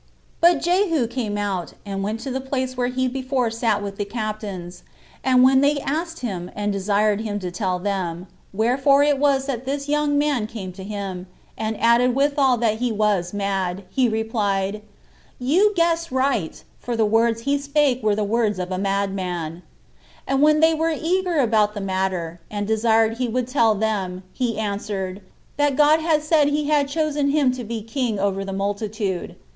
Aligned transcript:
2. 0.41 0.41
But 0.55 0.61
Jehu 0.63 1.05
came 1.05 1.37
out, 1.37 1.73
and 1.85 2.01
went 2.01 2.21
to 2.21 2.31
the 2.31 2.41
place 2.41 2.75
where 2.75 2.87
he 2.87 3.07
before 3.07 3.51
sat 3.51 3.83
with 3.83 3.97
the 3.97 4.03
captains; 4.03 4.81
and 5.23 5.43
when 5.43 5.61
they 5.61 5.77
asked 5.79 6.21
him, 6.21 6.49
and 6.55 6.73
desired 6.73 7.21
him 7.21 7.37
to 7.37 7.51
tell 7.51 7.77
them, 7.77 8.25
wherefore 8.51 9.03
it 9.03 9.19
was 9.19 9.45
that 9.45 9.65
this 9.65 9.87
young 9.87 10.17
man 10.17 10.47
came 10.47 10.73
to 10.73 10.83
him, 10.83 11.27
and 11.55 11.79
added 11.79 12.15
withal 12.15 12.57
that 12.57 12.77
he 12.79 12.91
was 12.91 13.31
mad, 13.31 13.83
he 13.91 14.09
replied,"You 14.09 15.71
guess 15.75 16.11
right, 16.11 16.63
for 16.79 16.95
the 16.97 17.05
words 17.05 17.41
he 17.41 17.59
spake 17.59 18.01
were 18.01 18.15
the 18.15 18.23
words 18.23 18.57
of 18.57 18.71
a 18.71 18.79
madman;" 18.79 19.61
and 20.25 20.41
when 20.41 20.61
they 20.61 20.73
were 20.73 20.95
eager 20.99 21.37
about 21.37 21.75
the 21.75 21.79
matter, 21.79 22.39
and 22.49 22.65
desired 22.65 23.19
he 23.19 23.27
would 23.27 23.47
tell 23.47 23.75
them, 23.75 24.23
he 24.33 24.57
answered, 24.57 25.21
that 25.57 25.75
God 25.77 25.99
had 25.99 26.23
said 26.23 26.47
he 26.47 26.69
had 26.69 26.87
chosen 26.87 27.29
him 27.29 27.51
to 27.51 27.63
be 27.63 27.83
king 27.83 28.17
over 28.17 28.43
the 28.43 28.51
multitude. 28.51 29.35